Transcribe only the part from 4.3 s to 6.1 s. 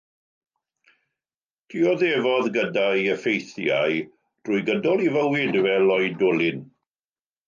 trwy gydol ei fywyd fel